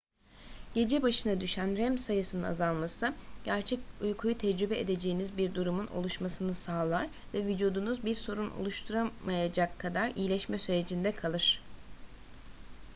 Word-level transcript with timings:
gece 0.73 1.01
başına 1.01 1.41
düşen 1.41 1.77
rem 1.77 1.97
sayısının 1.99 2.43
azalması 2.43 3.13
gerçek 3.45 3.79
uykuyu 4.01 4.37
tecrübe 4.37 4.79
edeceğiniz 4.79 5.37
bir 5.37 5.55
durumun 5.55 5.87
oluşmasını 5.87 6.53
sağlar 6.53 7.09
ve 7.33 7.45
vücudunuz 7.45 8.05
bir 8.05 8.15
sorun 8.15 8.51
oluşturamayacak 8.51 9.79
kadar 9.79 10.09
iyileşme 10.09 10.59
sürecinde 10.59 11.11
kalır 11.15 11.61